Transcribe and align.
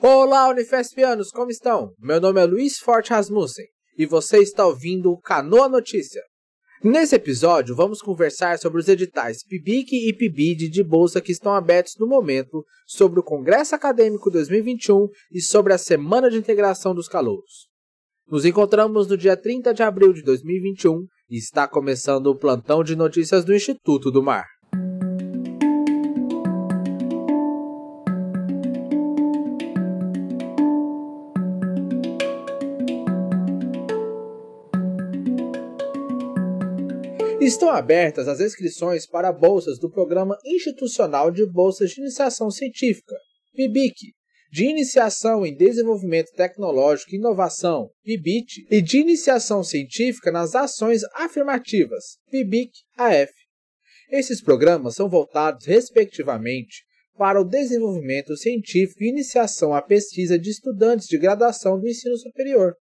Olá, 0.00 0.48
Unifespianos, 0.48 1.32
como 1.32 1.50
estão? 1.50 1.92
Meu 1.98 2.20
nome 2.20 2.40
é 2.40 2.44
Luiz 2.44 2.78
Forte 2.78 3.10
Rasmussen 3.10 3.66
e 3.96 4.06
você 4.06 4.38
está 4.38 4.64
ouvindo 4.64 5.10
o 5.10 5.20
Canoa 5.20 5.68
Notícia. 5.68 6.22
Nesse 6.84 7.16
episódio, 7.16 7.74
vamos 7.74 8.00
conversar 8.00 8.60
sobre 8.60 8.78
os 8.78 8.86
editais 8.86 9.42
PIBIC 9.42 10.08
e 10.08 10.14
PIBID 10.14 10.68
de 10.68 10.84
bolsa 10.84 11.20
que 11.20 11.32
estão 11.32 11.52
abertos 11.52 11.94
no 11.98 12.06
momento, 12.06 12.64
sobre 12.86 13.18
o 13.18 13.24
Congresso 13.24 13.74
Acadêmico 13.74 14.30
2021 14.30 15.08
e 15.32 15.40
sobre 15.40 15.72
a 15.72 15.78
Semana 15.78 16.30
de 16.30 16.36
Integração 16.36 16.94
dos 16.94 17.08
Calouros. 17.08 17.66
Nos 18.30 18.44
encontramos 18.44 19.08
no 19.08 19.16
dia 19.16 19.36
30 19.36 19.74
de 19.74 19.82
abril 19.82 20.12
de 20.12 20.22
2021 20.22 21.06
e 21.28 21.38
está 21.38 21.66
começando 21.66 22.28
o 22.28 22.38
plantão 22.38 22.84
de 22.84 22.94
notícias 22.94 23.44
do 23.44 23.52
Instituto 23.52 24.12
do 24.12 24.22
Mar. 24.22 24.46
Estão 37.40 37.70
abertas 37.70 38.26
as 38.26 38.40
inscrições 38.40 39.06
para 39.06 39.32
bolsas 39.32 39.78
do 39.78 39.88
Programa 39.88 40.36
Institucional 40.44 41.30
de 41.30 41.46
Bolsas 41.46 41.90
de 41.90 42.00
Iniciação 42.00 42.50
Científica, 42.50 43.14
PIBIC, 43.54 44.12
de 44.50 44.64
Iniciação 44.64 45.46
em 45.46 45.54
Desenvolvimento 45.54 46.32
Tecnológico 46.32 47.14
e 47.14 47.16
Inovação, 47.16 47.90
PIBIT, 48.02 48.66
e 48.68 48.82
de 48.82 48.98
Iniciação 48.98 49.62
Científica 49.62 50.32
nas 50.32 50.56
Ações 50.56 51.02
Afirmativas, 51.14 52.18
PIBIC-AF. 52.28 53.32
Esses 54.10 54.42
programas 54.42 54.96
são 54.96 55.08
voltados, 55.08 55.64
respectivamente, 55.64 56.84
para 57.16 57.40
o 57.40 57.44
desenvolvimento 57.44 58.36
científico 58.36 59.04
e 59.04 59.10
iniciação 59.10 59.72
à 59.72 59.80
pesquisa 59.80 60.36
de 60.36 60.50
estudantes 60.50 61.06
de 61.06 61.16
graduação 61.16 61.78
do 61.78 61.86
ensino 61.86 62.16
superior, 62.16 62.74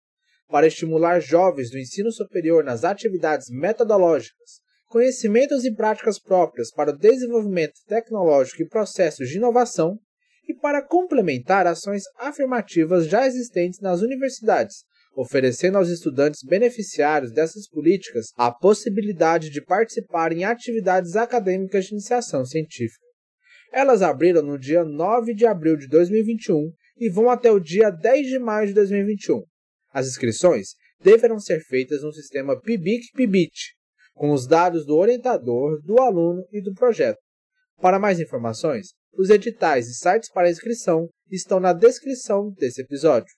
para 0.50 0.68
estimular 0.68 1.20
jovens 1.20 1.72
do 1.72 1.80
ensino 1.80 2.12
superior 2.12 2.64
nas 2.64 2.84
atividades 2.84 3.50
metodológicas, 3.50 4.62
conhecimentos 4.88 5.66
e 5.66 5.74
práticas 5.74 6.20
próprias 6.20 6.72
para 6.72 6.92
o 6.92 6.98
desenvolvimento 6.98 7.80
tecnológico 7.88 8.62
e 8.62 8.68
processos 8.68 9.30
de 9.30 9.38
inovação, 9.38 10.00
e 10.48 10.54
para 10.54 10.82
complementar 10.82 11.66
ações 11.66 12.04
afirmativas 12.18 13.08
já 13.08 13.26
existentes 13.26 13.80
nas 13.80 14.02
universidades, 14.02 14.84
oferecendo 15.16 15.78
aos 15.78 15.90
estudantes 15.90 16.44
beneficiários 16.44 17.32
dessas 17.32 17.68
políticas 17.68 18.28
a 18.36 18.52
possibilidade 18.52 19.50
de 19.50 19.64
participar 19.64 20.32
em 20.32 20.44
atividades 20.44 21.16
acadêmicas 21.16 21.86
de 21.86 21.94
iniciação 21.94 22.46
científica. 22.46 23.06
Elas 23.72 24.02
abriram 24.02 24.42
no 24.42 24.60
dia 24.60 24.84
9 24.84 25.34
de 25.34 25.46
abril 25.46 25.78
de 25.78 25.88
2021 25.88 26.72
e 26.98 27.10
vão 27.10 27.30
até 27.30 27.52
o 27.52 27.60
dia 27.60 27.90
10 27.90 28.28
de 28.28 28.40
maio 28.40 28.68
de 28.68 28.74
2021. 28.74 29.44
As 29.96 30.08
inscrições 30.08 30.76
deverão 31.00 31.40
ser 31.40 31.62
feitas 31.62 32.04
no 32.04 32.12
sistema 32.12 32.60
PIBIC-PIBIT, 32.60 33.78
com 34.14 34.32
os 34.32 34.46
dados 34.46 34.86
do 34.86 34.98
orientador, 34.98 35.82
do 35.84 36.02
aluno 36.02 36.46
e 36.52 36.62
do 36.62 36.74
projeto. 36.74 37.18
Para 37.78 37.98
mais 37.98 38.20
informações, 38.20 38.90
os 39.18 39.30
editais 39.30 39.88
e 39.88 39.94
sites 39.94 40.30
para 40.30 40.50
inscrição 40.50 41.08
estão 41.32 41.62
na 41.62 41.72
descrição 41.72 42.52
desse 42.58 42.82
episódio. 42.82 43.34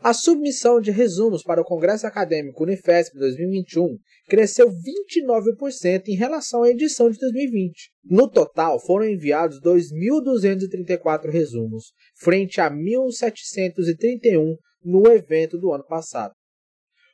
A 0.00 0.14
submissão 0.14 0.80
de 0.80 0.92
resumos 0.92 1.42
para 1.42 1.60
o 1.60 1.64
Congresso 1.64 2.06
Acadêmico 2.06 2.62
Unifesp 2.62 3.18
2021 3.18 3.98
cresceu 4.28 4.68
29% 4.70 6.06
em 6.06 6.14
relação 6.14 6.62
à 6.62 6.70
edição 6.70 7.10
de 7.10 7.18
2020. 7.18 7.90
No 8.04 8.30
total, 8.30 8.78
foram 8.78 9.08
enviados 9.08 9.60
2.234 9.60 11.30
resumos, 11.30 11.92
frente 12.14 12.60
a 12.60 12.70
1.731 12.70 14.56
no 14.84 15.10
evento 15.10 15.58
do 15.58 15.72
ano 15.72 15.84
passado. 15.84 16.32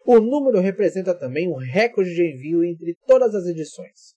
O 0.06 0.20
número 0.20 0.60
representa 0.60 1.14
também 1.14 1.48
um 1.48 1.56
recorde 1.56 2.14
de 2.14 2.22
envio 2.22 2.62
entre 2.62 2.94
todas 3.06 3.34
as 3.34 3.46
edições. 3.46 4.14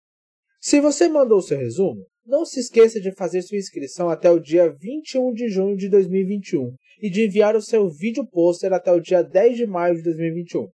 Se 0.59 0.81
você 0.81 1.07
mandou 1.07 1.41
seu 1.41 1.57
resumo, 1.57 2.05
não 2.27 2.45
se 2.45 2.59
esqueça 2.59 2.99
de 2.99 3.11
fazer 3.13 3.41
sua 3.41 3.57
inscrição 3.57 4.09
até 4.09 4.29
o 4.29 4.39
dia 4.39 4.69
21 4.69 5.33
de 5.33 5.47
junho 5.47 5.77
de 5.77 5.87
2021 5.87 6.75
e 7.01 7.09
de 7.09 7.25
enviar 7.25 7.55
o 7.55 7.61
seu 7.61 7.89
vídeo 7.89 8.27
pôster 8.27 8.73
até 8.73 8.91
o 8.91 8.99
dia 8.99 9.23
10 9.23 9.55
de 9.55 9.65
maio 9.65 9.95
de 9.95 10.03
2021. 10.03 10.67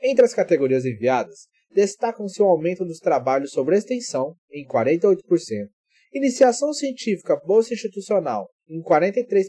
Entre 0.00 0.24
as 0.24 0.32
categorias 0.32 0.84
enviadas, 0.84 1.48
destacam-se 1.74 2.40
o 2.40 2.46
aumento 2.46 2.84
dos 2.84 3.00
trabalhos 3.00 3.50
sobre 3.50 3.76
extensão, 3.76 4.36
em 4.52 4.64
48%, 4.64 5.18
iniciação 6.14 6.72
científica 6.72 7.36
bolsa 7.44 7.74
institucional, 7.74 8.48
em 8.68 8.80
43%, 8.80 9.48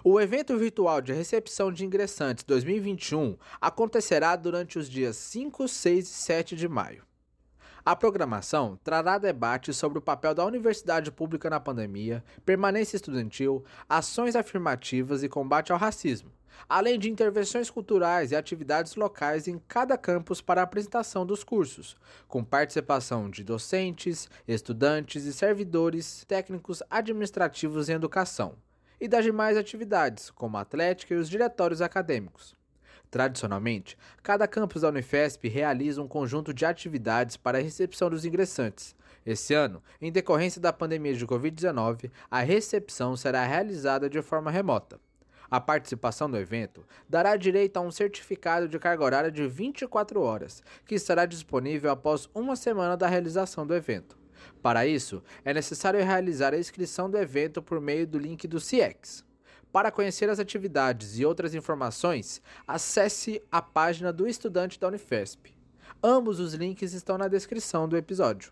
O 0.04 0.20
evento 0.22 0.58
virtual 0.58 1.02
de 1.02 1.14
recepção 1.14 1.72
de 1.72 1.86
ingressantes 1.86 2.44
2021 2.46 3.38
acontecerá 3.60 4.36
durante 4.36 4.80
os 4.80 4.90
dias 4.90 5.18
5, 5.18 5.68
6 5.68 6.06
e 6.06 6.12
7 6.12 6.56
de 6.56 6.68
maio. 6.68 7.07
A 7.88 7.96
programação 7.96 8.78
trará 8.84 9.18
debates 9.18 9.78
sobre 9.78 9.98
o 9.98 10.02
papel 10.02 10.36
da 10.36 10.44
universidade 10.44 11.10
pública 11.10 11.50
na 11.50 11.58
pandemia, 11.58 12.22
permanência 12.46 12.98
estudantil, 12.98 13.64
ações 13.88 14.36
afirmativas 14.36 15.24
e 15.24 15.30
combate 15.30 15.72
ao 15.72 15.78
racismo, 15.78 16.30
além 16.68 17.00
de 17.00 17.10
intervenções 17.10 17.70
culturais 17.70 18.34
e 18.34 18.36
atividades 18.36 18.98
locais 18.98 19.48
em 19.48 19.58
cada 19.70 19.98
campus 19.98 20.42
para 20.42 20.60
a 20.60 20.66
apresentação 20.66 21.26
dos 21.26 21.46
cursos, 21.46 21.96
com 22.28 22.44
participação 22.44 23.30
de 23.30 23.42
docentes, 23.42 24.30
estudantes 24.46 25.24
e 25.24 25.32
servidores 25.32 26.26
técnicos 26.28 26.84
administrativos 26.90 27.88
em 27.88 27.94
educação, 27.94 28.56
e 29.00 29.08
das 29.08 29.24
demais 29.24 29.56
atividades, 29.56 30.30
como 30.30 30.58
a 30.58 30.62
atlética 30.62 31.14
e 31.14 31.18
os 31.18 31.30
diretórios 31.30 31.82
acadêmicos. 31.82 32.57
Tradicionalmente, 33.10 33.98
cada 34.22 34.48
campus 34.48 34.82
da 34.82 34.90
Unifesp 34.90 35.48
realiza 35.48 36.02
um 36.02 36.08
conjunto 36.08 36.54
de 36.54 36.66
atividades 36.66 37.38
para 37.38 37.58
a 37.58 37.62
recepção 37.62 38.10
dos 38.10 38.26
ingressantes. 38.26 38.96
Esse 39.26 39.54
ano, 39.54 39.82
em 40.02 40.12
decorrência 40.12 40.62
da 40.62 40.74
pandemia 40.74 41.14
de 41.14 41.26
Covid-19, 41.26 42.12
a 42.30 42.42
recepção 42.42 43.16
será 43.16 43.46
realizada 43.46 44.10
de 44.10 44.22
forma 44.22 44.52
remota. 44.52 45.00
A 45.50 45.62
participação 45.62 46.30
do 46.30 46.38
evento 46.38 46.86
dará 47.08 47.38
direito 47.38 47.78
a 47.78 47.82
um 47.82 47.92
certificado 47.92 48.68
de 48.68 48.78
carga 48.78 49.04
horária 49.04 49.32
de 49.32 49.48
24 49.48 50.22
horas, 50.22 50.62
que 50.86 50.96
estará 50.96 51.26
disponível 51.26 51.90
após 51.90 52.30
uma 52.36 52.58
semana 52.58 52.98
da 52.98 53.08
realização 53.08 53.66
do 53.66 53.74
evento. 53.74 54.18
Para 54.62 54.86
isso, 54.86 55.24
é 55.46 55.54
necessário 55.54 56.04
realizar 56.04 56.54
a 56.54 56.60
inscrição 56.60 57.10
do 57.10 57.18
evento 57.18 57.62
por 57.62 57.80
meio 57.80 58.06
do 58.06 58.20
link 58.20 58.46
do 58.48 58.60
CIEX. 58.60 59.27
Para 59.72 59.92
conhecer 59.92 60.30
as 60.30 60.40
atividades 60.40 61.20
e 61.20 61.26
outras 61.26 61.54
informações, 61.54 62.42
acesse 62.68 63.42
a 63.52 63.62
página 63.62 64.12
do 64.12 64.28
estudante 64.28 64.80
da 64.80 64.88
Unifesp. 64.88 65.54
Ambos 66.04 66.40
os 66.40 66.54
links 66.54 66.94
estão 66.94 67.18
na 67.18 67.28
descrição 67.28 67.88
do 67.88 67.98
episódio. 67.98 68.52